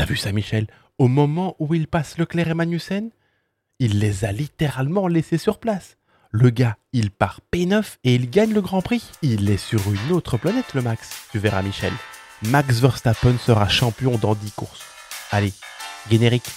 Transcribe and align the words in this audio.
T'as 0.00 0.06
vu 0.06 0.16
ça, 0.16 0.32
Michel? 0.32 0.66
Au 0.96 1.08
moment 1.08 1.56
où 1.58 1.74
il 1.74 1.86
passe 1.86 2.16
Leclerc 2.16 2.48
et 2.48 2.54
Magnussen, 2.54 3.10
il 3.80 3.98
les 3.98 4.24
a 4.24 4.32
littéralement 4.32 5.08
laissés 5.08 5.36
sur 5.36 5.58
place. 5.58 5.98
Le 6.30 6.48
gars, 6.48 6.78
il 6.94 7.10
part 7.10 7.40
P9 7.52 7.98
et 8.04 8.14
il 8.14 8.30
gagne 8.30 8.54
le 8.54 8.62
Grand 8.62 8.80
Prix. 8.80 9.02
Il 9.20 9.50
est 9.50 9.58
sur 9.58 9.92
une 9.92 10.12
autre 10.12 10.38
planète, 10.38 10.72
le 10.72 10.80
Max. 10.80 11.28
Tu 11.30 11.38
verras, 11.38 11.60
Michel. 11.60 11.92
Max 12.44 12.80
Verstappen 12.80 13.36
sera 13.36 13.68
champion 13.68 14.16
dans 14.16 14.34
10 14.34 14.52
courses. 14.52 14.86
Allez, 15.32 15.52
générique. 16.10 16.48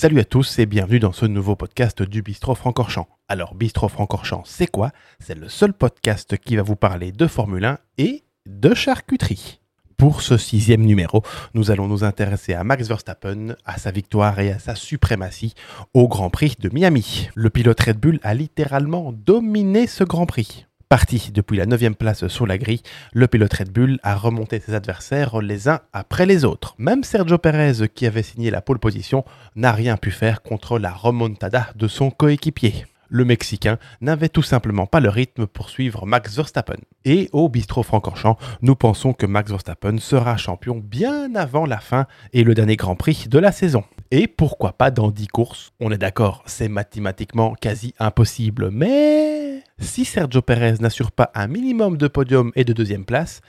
Salut 0.00 0.20
à 0.20 0.24
tous 0.24 0.58
et 0.58 0.64
bienvenue 0.64 0.98
dans 0.98 1.12
ce 1.12 1.26
nouveau 1.26 1.56
podcast 1.56 2.02
du 2.02 2.22
Bistro 2.22 2.54
Francorchamps. 2.54 3.06
Alors 3.28 3.54
Bistro 3.54 3.86
Francorchamps, 3.86 4.44
c'est 4.46 4.66
quoi? 4.66 4.92
C'est 5.18 5.34
le 5.34 5.50
seul 5.50 5.74
podcast 5.74 6.38
qui 6.38 6.56
va 6.56 6.62
vous 6.62 6.74
parler 6.74 7.12
de 7.12 7.26
Formule 7.26 7.66
1 7.66 7.78
et 7.98 8.24
de 8.46 8.72
charcuterie. 8.72 9.60
Pour 9.98 10.22
ce 10.22 10.38
sixième 10.38 10.86
numéro, 10.86 11.22
nous 11.52 11.70
allons 11.70 11.86
nous 11.86 12.02
intéresser 12.02 12.54
à 12.54 12.64
Max 12.64 12.88
Verstappen, 12.88 13.56
à 13.66 13.76
sa 13.76 13.90
victoire 13.90 14.40
et 14.40 14.52
à 14.52 14.58
sa 14.58 14.74
suprématie 14.74 15.52
au 15.92 16.08
Grand 16.08 16.30
Prix 16.30 16.56
de 16.58 16.70
Miami. 16.72 17.28
Le 17.34 17.50
pilote 17.50 17.80
Red 17.80 17.98
Bull 17.98 18.20
a 18.22 18.32
littéralement 18.32 19.12
dominé 19.12 19.86
ce 19.86 20.02
Grand 20.02 20.24
Prix. 20.24 20.64
Parti 20.90 21.30
depuis 21.32 21.56
la 21.56 21.66
9 21.66 21.92
place 21.92 22.26
sur 22.26 22.48
la 22.48 22.58
grille, 22.58 22.82
le 23.12 23.28
pilote 23.28 23.54
Red 23.54 23.70
Bull 23.70 24.00
a 24.02 24.16
remonté 24.16 24.58
ses 24.58 24.74
adversaires 24.74 25.40
les 25.40 25.68
uns 25.68 25.78
après 25.92 26.26
les 26.26 26.44
autres. 26.44 26.74
Même 26.78 27.04
Sergio 27.04 27.38
Perez, 27.38 27.88
qui 27.94 28.06
avait 28.06 28.24
signé 28.24 28.50
la 28.50 28.60
pole 28.60 28.80
position, 28.80 29.24
n'a 29.54 29.70
rien 29.70 29.96
pu 29.96 30.10
faire 30.10 30.42
contre 30.42 30.80
la 30.80 30.90
remontada 30.90 31.68
de 31.76 31.86
son 31.86 32.10
coéquipier. 32.10 32.86
Le 33.08 33.24
Mexicain 33.24 33.78
n'avait 34.00 34.28
tout 34.28 34.42
simplement 34.42 34.86
pas 34.86 34.98
le 34.98 35.10
rythme 35.10 35.46
pour 35.46 35.70
suivre 35.70 36.06
Max 36.06 36.34
Verstappen. 36.34 36.80
Et 37.04 37.28
au 37.32 37.48
bistrot 37.48 37.84
Francorchamps, 37.84 38.38
nous 38.60 38.74
pensons 38.74 39.12
que 39.12 39.26
Max 39.26 39.52
Verstappen 39.52 39.98
sera 39.98 40.36
champion 40.36 40.82
bien 40.84 41.36
avant 41.36 41.66
la 41.66 41.78
fin 41.78 42.08
et 42.32 42.42
le 42.42 42.54
dernier 42.54 42.74
Grand 42.74 42.96
Prix 42.96 43.26
de 43.28 43.38
la 43.38 43.52
saison. 43.52 43.84
Et 44.12 44.26
pourquoi 44.26 44.72
pas 44.72 44.90
dans 44.90 45.12
10 45.12 45.28
courses 45.28 45.72
On 45.78 45.92
est 45.92 45.98
d'accord, 45.98 46.42
c'est 46.44 46.68
mathématiquement 46.68 47.54
quasi 47.54 47.94
impossible, 48.00 48.70
mais 48.72 49.62
si 49.78 50.04
Sergio 50.04 50.42
Perez 50.42 50.78
n'assure 50.80 51.12
pas 51.12 51.30
un 51.36 51.46
minimum 51.46 51.96
de 51.96 52.08
podium 52.08 52.50
et 52.56 52.64
de 52.64 52.72
deuxième 52.72 53.04
place, 53.04 53.40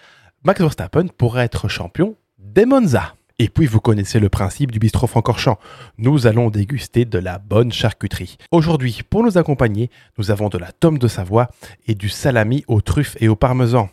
Max 0.44 0.62
Verstappen 0.62 1.08
pourrait 1.08 1.46
être 1.46 1.68
champion 1.68 2.16
des 2.38 2.68
Monza. 2.68 3.16
Et 3.40 3.50
puis 3.50 3.66
vous 3.66 3.80
connaissez 3.80 4.20
le 4.20 4.30
principe 4.30 4.70
du 4.70 4.78
bistrot 4.78 5.08
Francorchamps. 5.08 5.58
Nous 5.98 6.28
allons 6.28 6.52
déguster 6.52 7.06
de 7.06 7.18
la 7.18 7.40
bonne 7.40 7.72
charcuterie. 7.72 8.38
Aujourd'hui, 8.52 9.02
pour 9.10 9.24
nous 9.24 9.40
accompagner, 9.40 9.90
nous 10.20 10.30
avons 10.30 10.50
de 10.50 10.60
la 10.60 10.72
tome 10.72 11.00
de 11.00 11.08
Savoie 11.08 11.50
et 11.88 11.96
du 11.96 12.08
salami 12.08 12.64
aux 12.68 12.82
truffes 12.82 13.18
et 13.20 13.30
au 13.30 13.36
parmesan. 13.36 13.90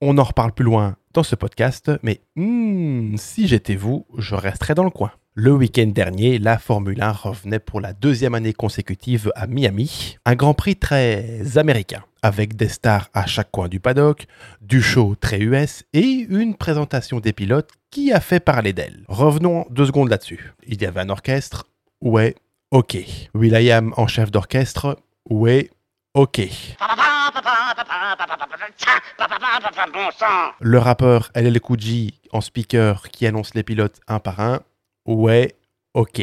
On 0.00 0.16
en 0.18 0.22
reparle 0.22 0.52
plus 0.52 0.64
loin 0.64 0.94
dans 1.12 1.24
ce 1.24 1.34
podcast, 1.34 1.90
mais 2.04 2.20
hmm, 2.36 3.16
si 3.16 3.48
j'étais 3.48 3.74
vous, 3.74 4.06
je 4.16 4.36
resterais 4.36 4.76
dans 4.76 4.84
le 4.84 4.90
coin. 4.90 5.10
Le 5.36 5.50
week-end 5.50 5.88
dernier, 5.88 6.38
la 6.38 6.58
Formule 6.58 7.02
1 7.02 7.10
revenait 7.10 7.58
pour 7.58 7.80
la 7.80 7.92
deuxième 7.92 8.36
année 8.36 8.52
consécutive 8.52 9.32
à 9.34 9.48
Miami. 9.48 10.16
Un 10.24 10.36
Grand 10.36 10.54
Prix 10.54 10.76
très 10.76 11.58
américain, 11.58 12.04
avec 12.22 12.54
des 12.54 12.68
stars 12.68 13.08
à 13.14 13.26
chaque 13.26 13.50
coin 13.50 13.66
du 13.66 13.80
paddock, 13.80 14.28
du 14.60 14.80
show 14.80 15.16
très 15.20 15.40
US 15.40 15.82
et 15.92 16.24
une 16.28 16.54
présentation 16.54 17.18
des 17.18 17.32
pilotes 17.32 17.70
qui 17.90 18.12
a 18.12 18.20
fait 18.20 18.38
parler 18.38 18.72
d'elle. 18.72 19.02
Revenons 19.08 19.66
deux 19.70 19.86
secondes 19.86 20.08
là-dessus. 20.08 20.52
Il 20.68 20.80
y 20.80 20.86
avait 20.86 21.00
un 21.00 21.08
orchestre, 21.08 21.66
ouais, 22.00 22.36
ok. 22.70 22.96
Will.i.am 23.34 23.92
en 23.96 24.06
chef 24.06 24.30
d'orchestre, 24.30 25.00
ouais, 25.28 25.68
ok. 26.14 26.42
Le 30.60 30.78
rappeur 30.78 31.32
LL 31.34 31.60
Cool 31.60 31.80
en 32.30 32.40
speaker 32.40 33.08
qui 33.08 33.26
annonce 33.26 33.54
les 33.54 33.64
pilotes 33.64 34.00
un 34.06 34.20
par 34.20 34.38
un, 34.38 34.60
Ouais, 35.06 35.54
ok. 35.92 36.22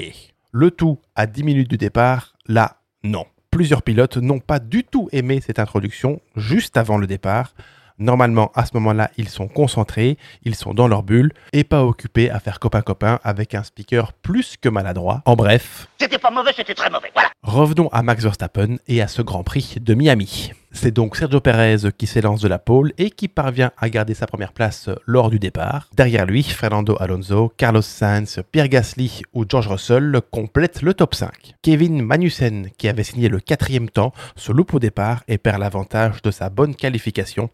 Le 0.51 0.71
tout 0.71 0.97
à 1.15 1.27
10 1.27 1.43
minutes 1.43 1.69
du 1.69 1.77
départ, 1.77 2.33
là, 2.47 2.77
non. 3.03 3.25
Plusieurs 3.51 3.83
pilotes 3.83 4.17
n'ont 4.17 4.39
pas 4.39 4.59
du 4.59 4.83
tout 4.83 5.07
aimé 5.11 5.39
cette 5.45 5.59
introduction 5.59 6.19
juste 6.35 6.77
avant 6.77 6.97
le 6.97 7.05
départ. 7.05 7.53
Normalement, 7.99 8.51
à 8.55 8.65
ce 8.65 8.71
moment-là, 8.73 9.11
ils 9.17 9.29
sont 9.29 9.47
concentrés, 9.47 10.17
ils 10.43 10.55
sont 10.55 10.73
dans 10.73 10.87
leur 10.87 11.03
bulle 11.03 11.31
et 11.53 11.63
pas 11.63 11.83
occupés 11.85 12.31
à 12.31 12.39
faire 12.39 12.59
copain-copain 12.59 13.19
avec 13.23 13.53
un 13.53 13.61
speaker 13.61 14.13
plus 14.13 14.57
que 14.57 14.69
maladroit. 14.69 15.21
En 15.25 15.35
bref. 15.35 15.87
C'était 15.99 16.17
pas 16.17 16.31
mauvais, 16.31 16.51
c'était 16.55 16.73
très 16.73 16.89
mauvais, 16.89 17.11
voilà. 17.13 17.29
Revenons 17.43 17.89
à 17.89 18.01
Max 18.01 18.23
Verstappen 18.23 18.77
et 18.87 19.03
à 19.03 19.07
ce 19.07 19.21
Grand 19.21 19.43
Prix 19.43 19.75
de 19.79 19.93
Miami. 19.93 20.53
C'est 20.73 20.91
donc 20.91 21.15
Sergio 21.15 21.41
Perez 21.41 21.91
qui 21.97 22.07
s'élance 22.07 22.41
de 22.41 22.47
la 22.47 22.57
pole 22.57 22.93
et 22.97 23.09
qui 23.09 23.27
parvient 23.27 23.71
à 23.77 23.89
garder 23.89 24.13
sa 24.13 24.25
première 24.25 24.53
place 24.53 24.89
lors 25.05 25.29
du 25.29 25.37
départ. 25.37 25.89
Derrière 25.93 26.25
lui, 26.25 26.43
Fernando 26.43 26.95
Alonso, 26.99 27.51
Carlos 27.57 27.81
Sainz, 27.81 28.39
Pierre 28.51 28.69
Gasly 28.69 29.21
ou 29.33 29.45
George 29.47 29.67
Russell 29.67 30.21
complètent 30.31 30.81
le 30.81 30.93
top 30.93 31.13
5. 31.13 31.55
Kevin 31.61 32.01
Magnussen, 32.01 32.69
qui 32.77 32.87
avait 32.87 33.03
signé 33.03 33.29
le 33.29 33.39
quatrième 33.39 33.89
temps, 33.89 34.13
se 34.35 34.51
loupe 34.51 34.73
au 34.73 34.79
départ 34.79 35.23
et 35.27 35.37
perd 35.37 35.59
l'avantage 35.59 36.21
de 36.21 36.31
sa 36.31 36.49
bonne 36.49 36.75
qualification. 36.75 37.49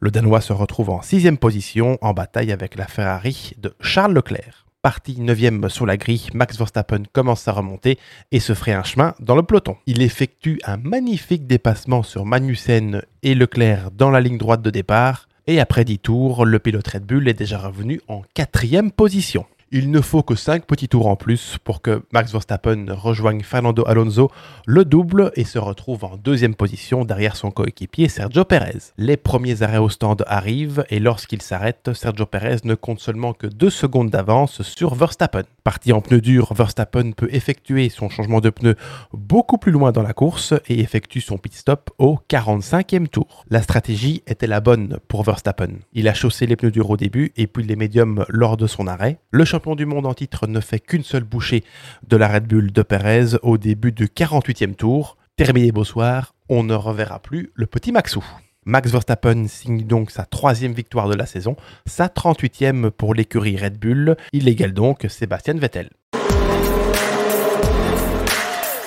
Le 0.00 0.10
Danois 0.10 0.40
se 0.40 0.52
retrouve 0.52 0.90
en 0.90 1.02
sixième 1.02 1.38
position 1.38 1.98
en 2.00 2.12
bataille 2.12 2.52
avec 2.52 2.76
la 2.76 2.86
Ferrari 2.86 3.52
de 3.58 3.74
Charles 3.80 4.14
Leclerc 4.14 4.63
parti 4.84 5.18
9 5.18 5.68
sur 5.68 5.86
la 5.86 5.96
grille, 5.96 6.28
Max 6.34 6.58
Verstappen 6.58 7.04
commence 7.10 7.48
à 7.48 7.52
remonter 7.52 7.98
et 8.32 8.38
se 8.38 8.52
ferait 8.52 8.74
un 8.74 8.82
chemin 8.82 9.14
dans 9.18 9.34
le 9.34 9.42
peloton. 9.42 9.78
Il 9.86 10.02
effectue 10.02 10.60
un 10.62 10.76
magnifique 10.76 11.46
dépassement 11.46 12.02
sur 12.02 12.26
Magnussen 12.26 13.00
et 13.22 13.34
Leclerc 13.34 13.92
dans 13.92 14.10
la 14.10 14.20
ligne 14.20 14.36
droite 14.36 14.60
de 14.60 14.68
départ. 14.68 15.26
Et 15.46 15.58
après 15.58 15.86
10 15.86 16.00
tours, 16.00 16.44
le 16.44 16.58
pilote 16.58 16.86
Red 16.86 17.06
Bull 17.06 17.26
est 17.28 17.32
déjà 17.32 17.56
revenu 17.56 18.02
en 18.08 18.24
quatrième 18.34 18.90
position. 18.90 19.46
Il 19.76 19.90
ne 19.90 20.00
faut 20.00 20.22
que 20.22 20.36
5 20.36 20.66
petits 20.66 20.86
tours 20.86 21.08
en 21.08 21.16
plus 21.16 21.58
pour 21.64 21.82
que 21.82 22.04
Max 22.12 22.30
Verstappen 22.30 22.86
rejoigne 22.90 23.42
Fernando 23.42 23.82
Alonso, 23.88 24.30
le 24.66 24.84
double, 24.84 25.32
et 25.34 25.42
se 25.42 25.58
retrouve 25.58 26.04
en 26.04 26.16
deuxième 26.16 26.54
position 26.54 27.04
derrière 27.04 27.34
son 27.34 27.50
coéquipier 27.50 28.08
Sergio 28.08 28.44
Perez. 28.44 28.92
Les 28.98 29.16
premiers 29.16 29.62
arrêts 29.62 29.78
au 29.78 29.88
stand 29.88 30.22
arrivent 30.28 30.84
et 30.90 31.00
lorsqu'il 31.00 31.42
s'arrête, 31.42 31.90
Sergio 31.92 32.24
Perez 32.24 32.58
ne 32.62 32.76
compte 32.76 33.00
seulement 33.00 33.32
que 33.32 33.48
2 33.48 33.68
secondes 33.68 34.10
d'avance 34.10 34.62
sur 34.62 34.94
Verstappen. 34.94 35.42
Parti 35.64 35.92
en 35.92 36.00
pneu 36.00 36.20
dur, 36.20 36.54
Verstappen 36.54 37.10
peut 37.10 37.28
effectuer 37.32 37.88
son 37.88 38.08
changement 38.08 38.40
de 38.40 38.50
pneu 38.50 38.76
beaucoup 39.12 39.58
plus 39.58 39.72
loin 39.72 39.90
dans 39.90 40.02
la 40.02 40.12
course 40.12 40.54
et 40.68 40.78
effectue 40.78 41.20
son 41.20 41.36
pit 41.36 41.52
stop 41.52 41.90
au 41.98 42.20
45e 42.30 43.08
tour. 43.08 43.44
La 43.50 43.60
stratégie 43.60 44.22
était 44.28 44.46
la 44.46 44.60
bonne 44.60 44.98
pour 45.08 45.24
Verstappen. 45.24 45.70
Il 45.94 46.06
a 46.06 46.14
chaussé 46.14 46.46
les 46.46 46.54
pneus 46.54 46.70
durs 46.70 46.90
au 46.90 46.96
début 46.96 47.32
et 47.36 47.48
puis 47.48 47.64
les 47.64 47.74
médiums 47.74 48.24
lors 48.28 48.56
de 48.56 48.68
son 48.68 48.86
arrêt. 48.86 49.18
Le 49.32 49.44
champion 49.44 49.63
du 49.72 49.86
monde 49.86 50.04
en 50.04 50.12
titre 50.12 50.46
ne 50.46 50.60
fait 50.60 50.78
qu'une 50.78 51.02
seule 51.02 51.24
bouchée 51.24 51.64
de 52.06 52.18
la 52.18 52.28
Red 52.28 52.46
Bull 52.46 52.70
de 52.70 52.82
Perez 52.82 53.38
au 53.42 53.56
début 53.56 53.92
du 53.92 54.06
48e 54.06 54.74
tour. 54.74 55.16
Terminé 55.36 55.72
beau 55.72 55.84
soir, 55.84 56.34
on 56.50 56.62
ne 56.62 56.74
reverra 56.74 57.20
plus 57.20 57.50
le 57.54 57.66
petit 57.66 57.90
Maxou. 57.90 58.22
Max 58.66 58.90
Verstappen 58.90 59.46
signe 59.48 59.84
donc 59.84 60.10
sa 60.10 60.26
troisième 60.26 60.74
victoire 60.74 61.08
de 61.08 61.14
la 61.14 61.26
saison, 61.26 61.56
sa 61.86 62.08
38e 62.08 62.90
pour 62.90 63.14
l'écurie 63.14 63.56
Red 63.56 63.78
Bull. 63.78 64.16
Il 64.32 64.48
égale 64.48 64.74
donc 64.74 65.06
Sébastien 65.08 65.54
Vettel. 65.54 65.88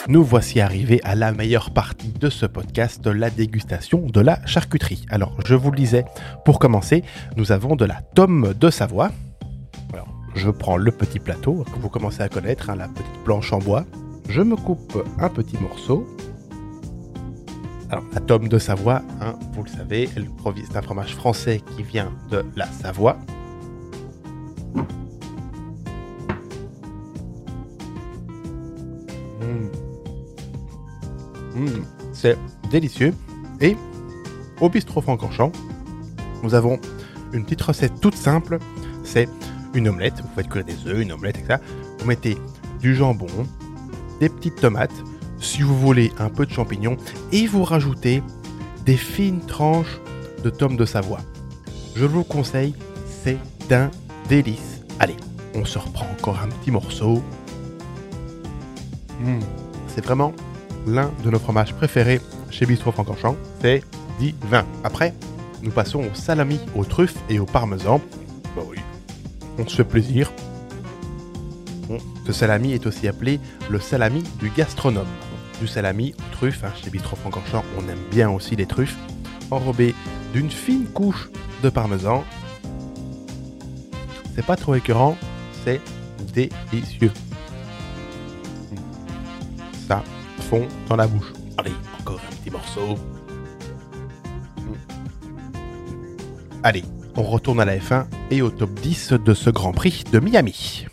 Nous 0.07 0.23
voici 0.23 0.61
arrivés 0.61 1.01
à 1.03 1.15
la 1.15 1.33
meilleure 1.33 1.71
partie 1.71 2.13
de 2.13 2.29
ce 2.29 2.45
podcast, 2.45 3.05
la 3.05 3.29
dégustation 3.29 4.05
de 4.05 4.21
la 4.21 4.39
charcuterie. 4.45 5.05
Alors, 5.09 5.35
je 5.45 5.53
vous 5.53 5.69
le 5.69 5.75
disais, 5.75 6.05
pour 6.45 6.59
commencer, 6.59 7.03
nous 7.35 7.51
avons 7.51 7.75
de 7.75 7.83
la 7.83 8.01
tome 8.15 8.53
de 8.53 8.69
Savoie. 8.69 9.11
Je 10.37 10.51
prends 10.51 10.77
le 10.77 10.91
petit 10.91 11.17
plateau 11.17 11.65
que 11.73 11.79
vous 11.79 11.89
commencez 11.89 12.21
à 12.21 12.29
connaître, 12.29 12.69
hein, 12.69 12.75
la 12.75 12.87
petite 12.87 13.23
planche 13.25 13.51
en 13.53 13.57
bois. 13.57 13.85
Je 14.29 14.43
me 14.43 14.55
coupe 14.55 15.03
un 15.17 15.29
petit 15.29 15.57
morceau. 15.57 16.07
Alors, 17.89 18.03
la 18.13 18.19
tome 18.19 18.47
de 18.47 18.59
Savoie, 18.59 19.01
hein, 19.19 19.33
vous 19.53 19.63
le 19.63 19.69
savez, 19.69 20.07
c'est 20.07 20.77
un 20.77 20.81
fromage 20.83 21.15
français 21.15 21.63
qui 21.75 21.81
vient 21.81 22.11
de 22.29 22.45
la 22.55 22.67
Savoie. 22.67 23.17
Mmh. 29.41 29.69
Mmh, 31.55 31.83
c'est 32.13 32.37
délicieux. 32.69 33.15
Et 33.59 33.75
au 34.61 34.69
bistrot 34.69 35.01
Francorchamps, 35.01 35.51
nous 36.43 36.53
avons 36.53 36.79
une 37.33 37.43
petite 37.43 37.63
recette 37.63 37.99
toute 37.99 38.15
simple. 38.15 38.59
C'est 39.03 39.27
une 39.77 39.87
omelette. 39.87 40.15
Vous 40.21 40.29
faites 40.35 40.49
cuire 40.49 40.65
des 40.65 40.87
œufs, 40.87 40.99
une 40.99 41.11
omelette, 41.11 41.37
etc. 41.37 41.59
Vous 41.99 42.05
mettez 42.05 42.37
du 42.81 42.95
jambon, 42.95 43.27
des 44.19 44.29
petites 44.29 44.55
tomates, 44.55 44.91
si 45.39 45.61
vous 45.61 45.77
voulez 45.77 46.11
un 46.19 46.29
peu 46.29 46.45
de 46.45 46.51
champignons, 46.51 46.97
et 47.31 47.47
vous 47.47 47.63
rajoutez 47.63 48.23
des 48.85 48.97
fines 48.97 49.41
tranches 49.45 49.99
de 50.43 50.49
tomes 50.49 50.77
de 50.77 50.85
Savoie. 50.85 51.19
Je 51.95 52.05
vous 52.05 52.23
conseille, 52.23 52.75
c'est 53.23 53.37
d'un 53.69 53.91
délice. 54.29 54.81
Allez, 54.99 55.15
on 55.55 55.65
se 55.65 55.77
reprend 55.77 56.07
encore 56.11 56.39
un 56.39 56.47
petit 56.47 56.71
morceau. 56.71 57.23
Mmh, 59.19 59.39
c'est 59.87 60.03
vraiment 60.03 60.33
l'un 60.85 61.11
de 61.23 61.29
nos 61.29 61.39
fromages 61.39 61.73
préférés 61.73 62.21
chez 62.49 62.65
Bistro 62.65 62.91
Francorchamps. 62.91 63.35
C'est 63.61 63.83
divin. 64.19 64.65
Après, 64.83 65.13
nous 65.61 65.71
passons 65.71 65.99
au 65.99 66.13
salami, 66.13 66.59
aux 66.75 66.85
truffes 66.85 67.17
et 67.29 67.39
au 67.39 67.45
parmesan. 67.45 68.01
On 69.57 69.67
se 69.67 69.75
fait 69.75 69.83
plaisir. 69.83 70.31
Ce 72.25 72.33
salami 72.33 72.73
est 72.73 72.85
aussi 72.85 73.07
appelé 73.07 73.39
le 73.69 73.79
salami 73.79 74.23
du 74.39 74.49
gastronome. 74.49 75.07
Du 75.59 75.67
salami 75.67 76.13
aux 76.19 76.35
truffes, 76.35 76.63
hein, 76.63 76.71
chez 76.75 76.89
Bistro 76.89 77.15
Francorchamps, 77.15 77.63
on 77.77 77.89
aime 77.89 78.03
bien 78.11 78.29
aussi 78.29 78.55
les 78.55 78.65
truffes, 78.65 78.97
enrobées 79.49 79.95
d'une 80.33 80.51
fine 80.51 80.85
couche 80.85 81.29
de 81.63 81.69
parmesan. 81.69 82.23
C'est 84.35 84.45
pas 84.45 84.55
trop 84.55 84.75
écœurant, 84.75 85.17
c'est 85.63 85.81
délicieux. 86.33 87.11
Ça 89.87 90.03
fond 90.49 90.67
dans 90.89 90.97
la 90.97 91.07
bouche. 91.07 91.33
Allez, 91.57 91.73
encore 92.01 92.19
un 92.29 92.35
petit 92.35 92.51
morceau. 92.51 92.97
Allez, 96.61 96.83
on 97.15 97.23
retourne 97.23 97.59
à 97.61 97.65
la 97.65 97.77
F1 97.77 98.05
et 98.31 98.41
au 98.41 98.49
top 98.49 98.73
10 98.73 99.13
de 99.13 99.33
ce 99.33 99.49
Grand 99.49 99.71
Prix 99.71 100.03
de 100.11 100.19
Miami. 100.19 100.85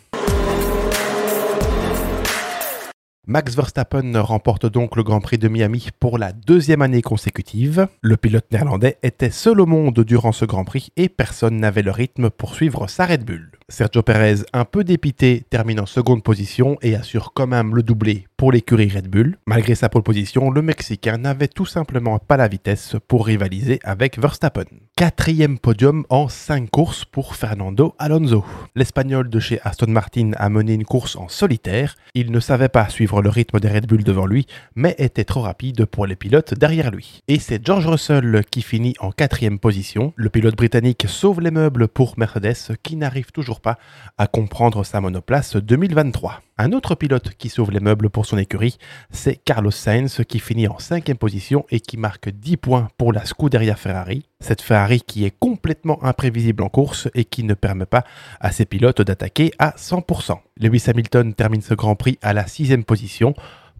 Max 3.27 3.55
Verstappen 3.55 4.21
remporte 4.21 4.67
donc 4.67 4.95
le 4.95 5.01
Grand 5.01 5.19
Prix 5.19 5.39
de 5.39 5.47
Miami 5.47 5.87
pour 5.99 6.19
la 6.19 6.31
deuxième 6.31 6.83
année 6.83 7.01
consécutive. 7.01 7.87
Le 8.01 8.17
pilote 8.17 8.45
néerlandais 8.51 8.97
était 9.01 9.31
seul 9.31 9.61
au 9.61 9.65
monde 9.65 10.01
durant 10.01 10.31
ce 10.31 10.45
Grand 10.45 10.63
Prix 10.63 10.89
et 10.95 11.09
personne 11.09 11.57
n'avait 11.57 11.81
le 11.81 11.89
rythme 11.89 12.29
pour 12.29 12.53
suivre 12.53 12.87
sa 12.87 13.07
Red 13.07 13.25
Bull. 13.25 13.51
Sergio 13.67 14.03
Perez, 14.03 14.43
un 14.53 14.63
peu 14.63 14.83
dépité, 14.83 15.43
termine 15.49 15.79
en 15.79 15.87
seconde 15.87 16.21
position 16.21 16.77
et 16.83 16.95
assure 16.95 17.33
quand 17.33 17.47
même 17.47 17.75
le 17.75 17.81
doublé 17.81 18.27
pour 18.37 18.51
l'écurie 18.51 18.89
Red 18.89 19.09
Bull. 19.09 19.39
Malgré 19.47 19.73
sa 19.73 19.89
pole 19.89 20.03
position, 20.03 20.51
le 20.51 20.61
Mexicain 20.61 21.17
n'avait 21.17 21.47
tout 21.47 21.65
simplement 21.65 22.19
pas 22.19 22.37
la 22.37 22.47
vitesse 22.47 22.95
pour 23.07 23.25
rivaliser 23.25 23.79
avec 23.83 24.19
Verstappen. 24.19 24.65
Quatrième 24.97 25.59
podium 25.59 26.05
en 26.09 26.29
5 26.29 26.69
courses 26.69 27.03
pour 27.03 27.35
Fernando 27.35 27.93
Alonso. 27.99 28.45
L'Espagnol 28.75 29.29
de 29.29 29.41
chez 29.41 29.59
Aston 29.65 29.89
Martin 29.89 30.31
a 30.37 30.47
mené 30.47 30.73
une 30.73 30.85
course 30.85 31.17
en 31.17 31.27
solitaire. 31.27 31.97
Il 32.13 32.31
ne 32.31 32.39
savait 32.39 32.69
pas 32.69 32.87
suivre 32.87 33.21
le 33.21 33.27
rythme 33.27 33.59
des 33.59 33.67
Red 33.67 33.87
Bull 33.87 34.05
devant 34.05 34.25
lui, 34.25 34.47
mais 34.73 34.95
était 34.97 35.25
trop 35.25 35.41
rapide 35.41 35.83
pour 35.83 36.05
les 36.05 36.15
pilotes 36.15 36.53
derrière 36.53 36.91
lui. 36.91 37.19
Et 37.27 37.39
c'est 37.39 37.65
George 37.65 37.87
Russell 37.87 38.45
qui 38.49 38.61
finit 38.61 38.95
en 39.01 39.11
quatrième 39.11 39.59
position. 39.59 40.13
Le 40.15 40.29
pilote 40.29 40.55
britannique 40.55 41.03
sauve 41.09 41.41
les 41.41 41.51
meubles 41.51 41.89
pour 41.89 42.17
Mercedes 42.17 42.77
qui 42.81 42.95
n'arrive 42.95 43.33
toujours 43.33 43.59
pas 43.59 43.77
à 44.17 44.27
comprendre 44.27 44.85
sa 44.85 45.01
monoplace 45.01 45.57
2023. 45.57 46.41
Un 46.57 46.71
autre 46.71 46.95
pilote 46.95 47.31
qui 47.37 47.49
sauve 47.49 47.71
les 47.71 47.81
meubles 47.81 48.09
pour 48.09 48.25
son 48.25 48.37
écurie, 48.37 48.77
c'est 49.11 49.35
Carlos 49.35 49.71
Sainz 49.71 50.21
qui 50.25 50.39
finit 50.39 50.69
en 50.69 50.79
cinquième 50.79 51.17
position 51.17 51.65
et 51.69 51.81
qui 51.81 51.97
marque 51.97 52.29
10 52.29 52.55
points 52.55 52.87
pour 52.97 53.11
la 53.11 53.25
Scuderia 53.25 53.75
Ferrari. 53.75 54.23
Cette 54.41 54.61
Ferrari 54.61 55.01
qui 55.01 55.25
est 55.25 55.33
complètement 55.37 56.03
imprévisible 56.03 56.61
en 56.61 56.69
course 56.69 57.07
et 57.15 57.23
qui 57.23 57.43
ne 57.43 57.53
permet 57.53 57.85
pas 57.85 58.03
à 58.39 58.51
ses 58.51 58.65
pilotes 58.65 59.01
d'attaquer 59.01 59.51
à 59.59 59.71
100%. 59.77 60.37
Lewis 60.57 60.83
Hamilton 60.87 61.33
termine 61.33 61.61
ce 61.61 61.73
Grand 61.73 61.95
Prix 61.95 62.19
à 62.21 62.33
la 62.33 62.45
sixième 62.45 62.83
position. 62.83 63.33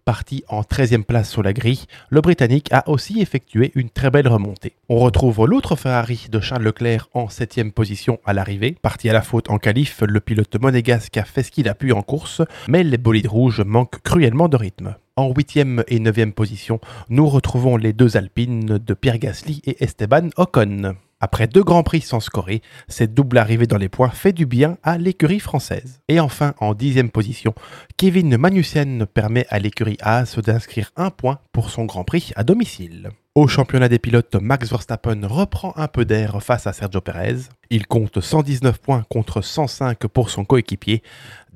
Parti 0.05 0.43
en 0.49 0.61
13e 0.61 1.01
place 1.01 1.31
sur 1.31 1.41
la 1.41 1.51
grille, 1.51 1.85
le 2.11 2.21
Britannique 2.21 2.71
a 2.71 2.87
aussi 2.87 3.21
effectué 3.21 3.71
une 3.73 3.89
très 3.89 4.11
belle 4.11 4.27
remontée. 4.27 4.73
On 4.87 4.99
retrouve 4.99 5.47
l'autre 5.47 5.75
Ferrari 5.75 6.27
de 6.31 6.39
Charles 6.39 6.61
Leclerc 6.61 7.09
en 7.15 7.25
7e 7.25 7.71
position 7.71 8.19
à 8.23 8.33
l'arrivée. 8.33 8.77
Parti 8.83 9.09
à 9.09 9.13
la 9.13 9.23
faute 9.23 9.49
en 9.49 9.57
qualif, 9.57 10.03
le 10.07 10.19
pilote 10.19 10.61
monégasque 10.61 11.17
a 11.17 11.25
fait 11.25 11.41
ce 11.41 11.49
qu'il 11.49 11.67
a 11.67 11.73
pu 11.73 11.91
en 11.91 12.03
course, 12.03 12.43
mais 12.67 12.83
les 12.83 12.99
bolides 12.99 13.25
rouges 13.25 13.61
manquent 13.61 13.99
cruellement 14.03 14.47
de 14.47 14.57
rythme. 14.57 14.95
En 15.15 15.31
8e 15.31 15.83
et 15.87 15.99
9e 15.99 16.33
position, 16.33 16.79
nous 17.09 17.27
retrouvons 17.27 17.75
les 17.75 17.93
deux 17.93 18.15
Alpines 18.15 18.77
de 18.77 18.93
Pierre 18.93 19.17
Gasly 19.17 19.63
et 19.65 19.83
Esteban 19.83 20.29
Ocon. 20.37 20.97
Après 21.21 21.47
deux 21.47 21.63
grands 21.63 21.83
prix 21.83 22.01
sans 22.01 22.19
scorer, 22.19 22.61
cette 22.89 23.13
double 23.13 23.37
arrivée 23.37 23.67
dans 23.67 23.77
les 23.77 23.87
points 23.87 24.09
fait 24.09 24.33
du 24.33 24.45
bien 24.45 24.77
à 24.83 24.97
l'écurie 24.97 25.39
française. 25.39 26.01
Et 26.09 26.19
enfin, 26.19 26.53
en 26.59 26.73
dixième 26.73 27.09
position, 27.09 27.53
Kevin 27.95 28.35
Magnussen 28.37 29.05
permet 29.05 29.45
à 29.49 29.59
l'écurie 29.59 29.97
Haas 30.01 30.37
d'inscrire 30.43 30.91
un 30.97 31.11
point 31.11 31.39
pour 31.53 31.69
son 31.69 31.85
grand 31.85 32.03
prix 32.03 32.33
à 32.35 32.43
domicile. 32.43 33.11
Au 33.33 33.47
championnat 33.47 33.89
des 33.89 33.99
pilotes, 33.99 34.35
Max 34.35 34.69
Verstappen 34.69 35.27
reprend 35.27 35.73
un 35.75 35.89
peu 35.89 36.05
d'air 36.05 36.41
face 36.41 36.67
à 36.67 36.73
Sergio 36.73 37.01
Perez. 37.01 37.49
Il 37.69 37.85
compte 37.85 38.21
119 38.21 38.79
points 38.79 39.03
contre 39.09 39.41
105 39.41 40.07
pour 40.07 40.29
son 40.29 40.45
coéquipier. 40.45 41.03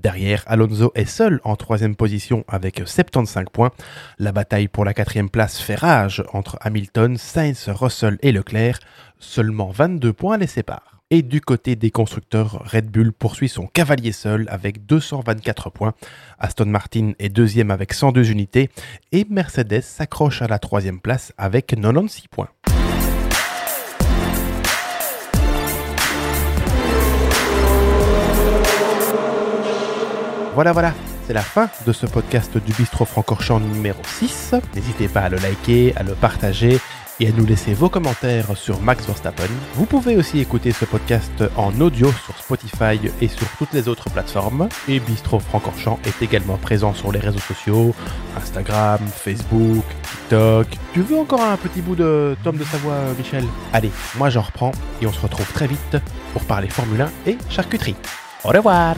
Derrière, 0.01 0.44
Alonso 0.48 0.94
est 0.96 1.04
seul 1.04 1.42
en 1.44 1.57
troisième 1.57 1.96
position 1.96 2.46
avec 2.48 2.81
75 2.86 3.46
points. 3.51 3.72
La 4.18 4.31
bataille 4.31 4.69
pour 4.69 4.86
la 4.86 4.94
quatrième 4.94 5.30
place 5.30 5.60
fait 5.60 5.75
rage 5.75 6.24
entre 6.31 6.57
Hamilton, 6.62 7.18
Sainz, 7.18 7.68
Russell 7.68 8.18
et 8.22 8.31
Leclerc. 8.31 8.80
Seulement 9.19 9.72
22 9.72 10.13
points 10.13 10.38
les 10.38 10.48
séparent. 10.48 11.01
Et 11.12 11.22
du 11.22 11.42
côté 11.42 11.75
des 11.75 11.92
constructeurs, 11.92 12.63
Red 12.72 12.90
Bull 12.90 13.12
poursuit 13.12 13.50
son 13.50 13.68
cavalier 13.68 14.13
seul 14.13 14.46
avec 14.50 14.86
224 14.86 15.69
points. 15.69 15.94
Aston 16.38 16.68
Martin 16.68 17.12
est 17.19 17.30
deuxième 17.30 17.72
avec 17.72 17.94
102 17.94 18.30
unités. 18.30 18.69
Et 19.12 19.25
Mercedes 19.30 19.81
s'accroche 19.81 20.42
à 20.42 20.48
la 20.48 20.60
troisième 20.60 21.02
place 21.02 21.34
avec 21.38 21.66
96 21.66 22.28
points. 22.28 22.50
Voilà, 30.59 30.73
voilà, 30.73 30.94
c'est 31.25 31.31
la 31.31 31.41
fin 31.41 31.69
de 31.88 31.94
ce 31.94 32.06
podcast 32.06 32.57
du 32.57 32.73
Bistro 32.73 33.06
Francorchamps 33.06 33.61
numéro 33.61 34.01
6. 34.03 34.56
N'hésitez 34.75 35.07
pas 35.07 35.21
à 35.21 35.29
le 35.29 35.38
liker, 35.38 35.94
à 35.95 36.03
le 36.03 36.15
partager 36.15 36.81
et 37.21 37.29
à 37.29 37.31
nous 37.31 37.45
laisser 37.45 37.73
vos 37.73 37.88
commentaires 37.88 38.57
sur 38.57 38.81
Max 38.81 39.06
Verstappen. 39.06 39.47
Vous 39.75 39.85
pouvez 39.85 40.17
aussi 40.17 40.41
écouter 40.41 40.73
ce 40.73 40.83
podcast 40.83 41.45
en 41.56 41.79
audio 41.79 42.11
sur 42.25 42.38
Spotify 42.38 43.00
et 43.21 43.29
sur 43.29 43.47
toutes 43.57 43.71
les 43.71 43.88
autres 43.88 44.09
plateformes. 44.09 44.67
Et 44.89 45.00
Bistro 45.00 45.39
Francorchamps 45.39 46.00
est 46.03 46.21
également 46.21 46.57
présent 46.57 46.94
sur 46.94 47.13
les 47.13 47.19
réseaux 47.19 47.39
sociaux, 47.39 47.95
Instagram, 48.35 49.00
Facebook, 49.15 49.85
TikTok. 50.03 50.67
Tu 50.91 51.01
veux 51.03 51.19
encore 51.19 51.41
un 51.41 51.56
petit 51.56 51.79
bout 51.79 51.95
de 51.95 52.35
tome 52.44 52.57
de 52.57 52.65
Savoie, 52.65 53.00
Michel? 53.17 53.45
Allez, 53.71 53.91
moi 54.17 54.29
j'en 54.29 54.41
reprends 54.41 54.73
et 55.01 55.07
on 55.07 55.13
se 55.13 55.21
retrouve 55.21 55.50
très 55.53 55.67
vite 55.67 55.95
pour 56.33 56.44
parler 56.44 56.67
Formule 56.67 57.00
1 57.00 57.11
et 57.27 57.38
charcuterie. 57.50 57.95
Au 58.44 58.50
revoir 58.50 58.97